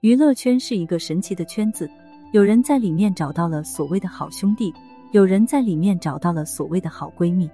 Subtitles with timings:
[0.00, 1.90] 娱乐圈是一个神奇的圈子，
[2.30, 4.72] 有人在里面找到了所谓的好兄弟，
[5.10, 7.50] 有人在里面找到了所谓的好闺蜜。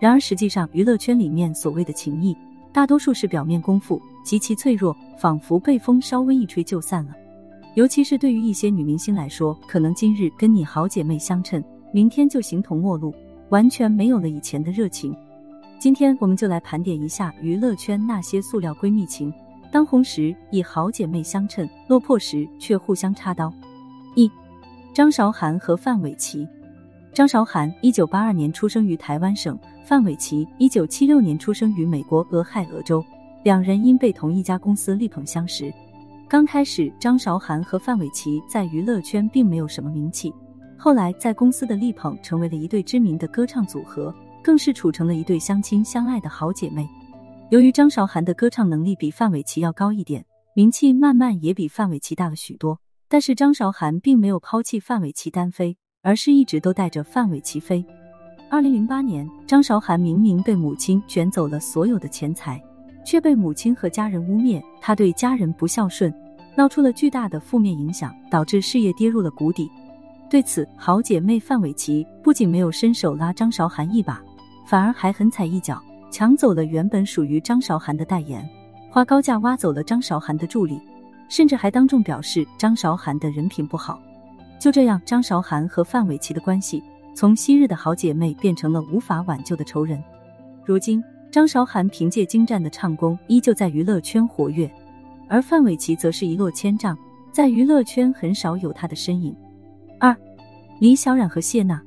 [0.00, 2.36] 然而，实际上娱乐圈里面所谓的情谊，
[2.72, 7.14] 大多数是表面功夫，极其脆弱，仿佛被风稍微一吹就散了。
[7.76, 11.62] 尤其是对于一些女明星来说，可能今日跟你好姐妹相称，
[11.92, 13.14] 明天就形同陌路，
[13.50, 15.16] 完全没有了以前的热情。
[15.78, 19.32] 今天我们就来盘点一下娱乐圈那些塑料闺蜜情。
[19.70, 23.52] 当红时以好姐妹相称，落魄时却互相插刀。
[24.14, 24.30] 一，
[24.94, 26.46] 张韶涵和范玮琪。
[27.12, 33.04] 张韶涵一九八二年出生于台湾省，范玮琪一九七六年出生于美国俄亥俄州。
[33.42, 35.72] 两人因被同一家公司力捧相识。
[36.28, 40.34] 刚开始，张韶涵和范玮琪在娱乐圈并没有什么名气，
[40.76, 46.88] 后来在公司的力捧，成为了一对知名的歌唱组合，更是处成了一对相亲相爱的好姐妹。
[47.48, 52.80] 由于张韶涵的歌唱能力比范玮琪要高一点，名气慢慢也比范玮琪大了许多。
[53.08, 57.86] 但是张韶涵并没有抛弃范玮琪单飞，而是一直都带着范玮琪飞。
[58.50, 62.60] 二零零八年，张韶涵明明被母亲卷走了所有的钱财，
[63.04, 66.12] 却被母亲和家人污蔑她对家人不孝顺，
[66.56, 69.70] 闹出了巨大的负面影响，导致事业跌入了谷底。
[70.28, 74.20] 对此，好姐妹范玮琪不仅没有伸手拉张韶涵一把，
[74.66, 75.80] 反而还狠踩一脚。
[76.16, 78.42] 抢走了原本属于张韶涵的代言，
[78.88, 80.80] 花高价挖走了张韶涵的助理，
[81.28, 84.00] 甚至还当众表示张韶涵的人品不好。
[84.58, 86.82] 就这样，张韶涵和范玮琪的关系
[87.14, 90.02] 从昔日的好姐妹变成了无法挽救的仇人。
[90.64, 94.70] 如今，张韶涵凭借精湛的唱功依旧在娱乐圈活跃，
[95.28, 96.96] 而范玮琪则是一落千丈，
[97.30, 99.36] 在娱乐圈很少有她的身影。
[100.00, 100.16] 二，
[100.80, 101.78] 李小冉和谢娜。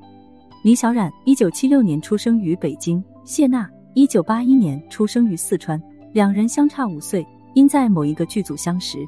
[0.63, 3.67] 李小冉一九七六年出生于北京，谢娜。
[3.95, 5.81] 一九八一年出生于四川，
[6.13, 8.99] 两人相差五岁，因在某一个剧组相识。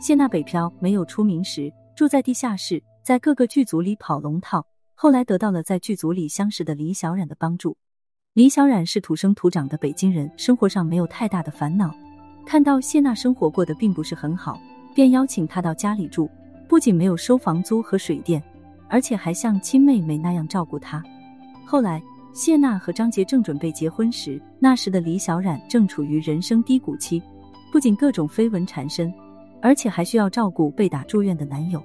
[0.00, 4.66] 谢娜北漂没有出名时，住在地下室，在各个剧组里跑龙套。
[4.94, 7.76] 后来得到了在剧组里相识的李小冉的帮助。
[8.32, 11.94] 李小冉是土生土长的北京人，生活上没有太大的烦恼。
[12.46, 14.58] 看到谢娜生活过得并不是很好，
[14.94, 16.30] 便邀请她到家里住，
[16.66, 18.42] 不仅没有收房租和水电，
[18.88, 21.04] 而且还像亲妹妹那样照顾她。
[21.66, 22.02] 后来。
[22.36, 27.22] 谢娜和张杰正准备结婚时，那时的李小冉正处于人生低谷期，
[27.72, 29.10] 不仅各种绯闻缠身，
[29.62, 31.82] 而且还需要照顾被打住院的男友。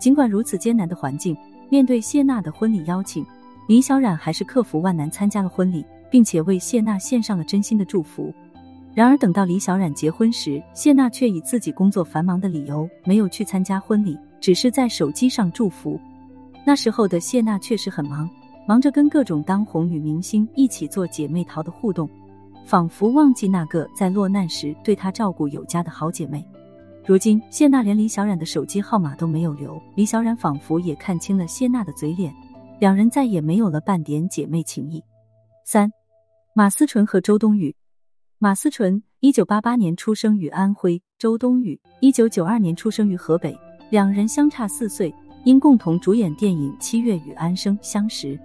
[0.00, 1.36] 尽管如此艰难的环境，
[1.70, 3.24] 面对谢娜的婚礼邀请，
[3.68, 8.34] 李小冉还是克服万难参加了婚礼，并且为谢娜献上了真心的祝福。
[8.92, 15.96] 然而，等到李小冉结婚时，谢娜却以自己工作繁忙的理由没有去参加婚礼，只是在手机上祝福。
[16.64, 18.28] 那时候的谢娜确实很忙。
[18.66, 22.10] 忙着跟各种当红女明星一起做姐妹淘的互动，
[22.64, 26.44] 仿佛忘记那个在落难时对她照顾有加的好姐妹。
[27.04, 32.34] 如今谢娜连李小冉的手机号码都没有留，李小冉仿佛也看清了谢娜的嘴脸，
[32.80, 35.00] 两人再也没有了半点姐妹情谊。
[35.64, 35.88] 三，
[36.52, 37.74] 马思纯和周冬雨。
[38.38, 43.56] 马思纯一九八八年出生于安徽，周冬雨一九九二年出生于河北，
[43.90, 48.36] 两人相差四岁，因共同主演电影《七月与安生》相识。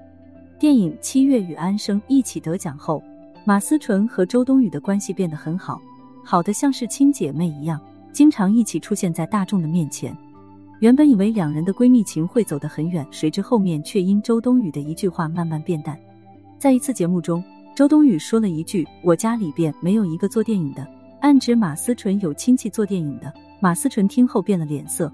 [0.62, 3.02] 电影《七月与安生》一起得奖后，
[3.44, 5.82] 马思纯和周冬雨的关系变得很好，
[6.24, 7.82] 好的像是亲姐妹一样，
[8.14, 10.16] 经常一起出现在大众的面前。
[10.80, 15.98] 原本以为两人的闺蜜情会走得很远，谁知后面却因周冬雨的一句话慢慢变淡。
[16.60, 17.44] 在一次节目中，
[17.76, 20.88] 周冬雨说了一句：“我家里边没有一个做电影的”，
[21.22, 23.34] 暗指马思纯有亲戚做电影的。
[23.60, 25.12] 马思纯听后变了脸色。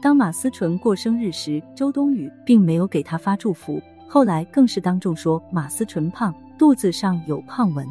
[0.00, 3.78] 当马思纯过生日时，周冬雨并没有给她发祝福。
[4.08, 7.86] 后来更是当众说马思纯胖，肚子上有胖纹。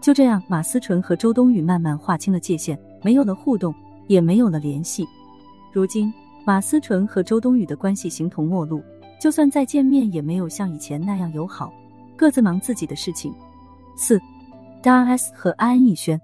[0.00, 3.74] 就这样，马思纯和周冬雨慢慢划清了界限，没有了互动，
[4.06, 5.04] 也没有了联系。
[5.72, 6.12] 如今，
[6.44, 8.80] 马思纯和周冬雨的关系形同陌路，
[9.20, 11.72] 就算再见面，也没有像以前那样友好，
[12.14, 13.34] 各自忙自己的事情。
[13.96, 14.20] 四，
[14.80, 16.20] 大 S 和安以轩。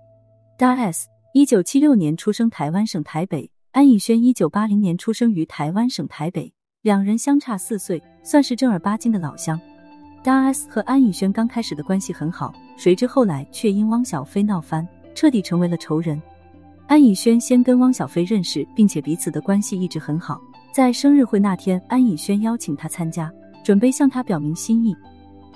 [0.57, 6.54] 大 S 一九七六年出生台湾省台北，安以轩一九八零年出生于台湾省台北。
[6.85, 9.59] 两人相差四岁，算是正儿八经的老乡。
[10.23, 16.21] 大 S 和安以轩刚开始的关系很好，谁知后来却因汪小菲闹翻，彻底成为了仇人。
[16.87, 20.39] 安以轩先跟汪小菲认识，并且彼此的关系一直很好。
[20.75, 23.33] 在生日会那天，安以轩邀请他参加，
[23.65, 24.95] 准备向他表明心意，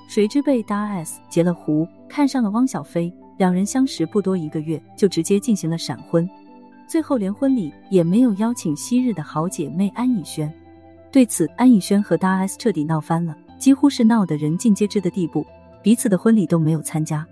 [0.09, 3.13] 谁知被大 S 截了胡，看上了汪小菲。
[3.37, 6.27] 两人相识不多一个月，就直接进行了闪婚，
[6.87, 10.51] 最后连婚礼也没有邀请昔日的好姐妹安以轩。
[11.11, 15.45] 对此，安以轩和大 S 彻底闹翻了，几乎是闹得人尽皆知的地步，
[15.83, 17.27] 彼此的婚礼都没有参加。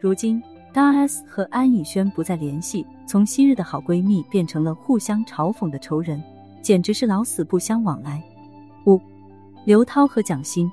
[0.00, 0.42] 如今，
[0.72, 6.22] 大 S 和安以轩不再联系，从昔日的好闺蜜变成了互相嘲讽的仇人，
[6.60, 8.22] 简直是老死不相往来。
[8.84, 9.00] 五，
[9.64, 10.70] 刘涛和蒋欣。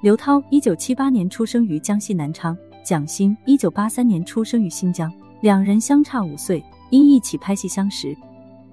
[0.00, 8.16] 刘涛一九七八年出生于江西南昌，蒋欣一九八三年出生于新疆，两人相差五岁，因一起拍戏相识。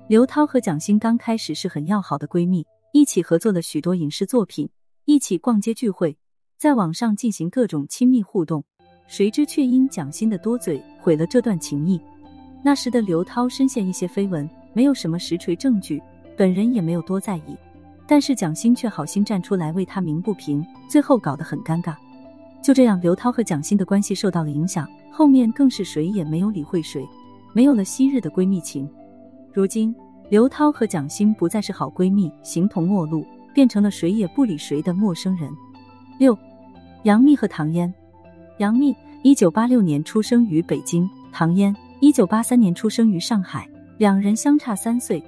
[0.08, 4.68] 刘涛和蒋欣刚开始是很要好的闺蜜，一起合作了许多影视作品，
[5.06, 6.18] 一起逛街聚会，
[6.58, 8.64] 在网上进行各种亲密互动。
[9.06, 12.00] 谁知却因蒋欣的多嘴毁了这段情谊。
[12.64, 16.02] 那时的刘涛深陷一些绯闻，没有什么实锤证据，
[16.36, 17.56] 本人也没有多在意。
[18.08, 21.96] 但是蒋欣却好心站出来为他鸣不平，最后搞得很尴尬。
[22.62, 27.08] 就这样，刘涛和蒋欣的关系受到了影响，后面更是谁也没有理会谁，
[27.54, 28.90] 没有了昔日的闺蜜情。
[29.54, 29.96] 如今，
[30.30, 35.50] 刘涛和蒋欣不再是好闺蜜，形同陌路，变成了谁也不理谁的陌生人。
[36.20, 36.38] 六，
[37.02, 37.92] 杨幂和唐嫣。
[38.60, 43.68] 杨幂一九八六年出生于北京，唐嫣一九八三年出生于上海，
[43.98, 45.24] 两人相差三岁，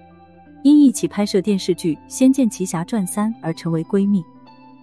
[0.64, 4.24] 因一起拍摄电视剧《仙剑奇侠传三》而成为闺蜜。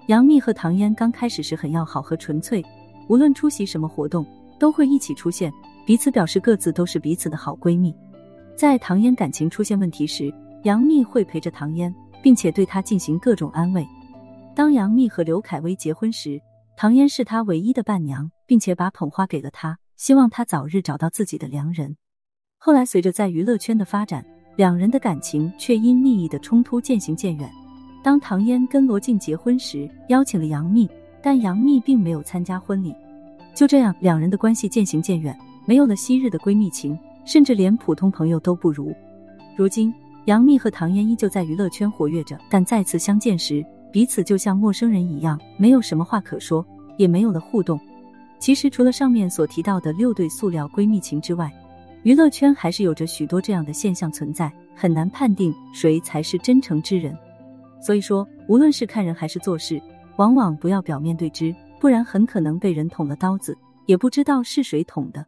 [0.07, 2.65] 杨幂和唐嫣刚开始时很要好和纯粹，
[3.07, 4.27] 无论出席什么活动
[4.59, 5.53] 都会一起出现，
[5.87, 7.95] 彼此表示各自都是彼此的好闺蜜。
[8.59, 10.35] 在唐嫣感情出现问题时，
[10.65, 13.87] 杨幂会陪着唐嫣，并且对她进行各种安慰。
[14.53, 16.41] 当杨幂和刘恺威结婚时，
[16.77, 18.29] 唐嫣是她唯一的伴娘。
[18.49, 21.95] 并且把捧花给了他，希望他早日找到自己的良人。
[22.57, 24.25] 后来，随着在娱乐圈的发展，
[24.57, 27.53] 两人的感情却因利益的冲突渐行渐远。
[28.03, 30.89] 当唐嫣跟罗晋结婚时，邀请了杨幂，
[31.23, 32.95] 但杨幂并没有参加婚礼。
[33.55, 38.91] 就这样，两人的关系渐行渐远，没有了昔日的闺蜜情，甚至连普通朋友都不如。
[39.55, 39.93] 如今，
[40.25, 46.67] 杨幂和唐嫣依旧在娱乐圈活跃着，但再次相见时，彼此就像陌生人一样，没有什么话可说，
[46.97, 47.79] 也没有了互动。
[48.39, 51.53] 其实，除了上面所提到的六对塑料闺蜜情之外，
[52.03, 57.15] 娱乐圈还是有着许多这样的现象存在，很难判定谁才是真诚之人。
[57.79, 59.79] 所以说，无论是看人还是做事，
[60.17, 63.55] 往往不要表面对之，不然很可能被人捅了刀子，
[63.85, 65.27] 也不知道是谁捅的。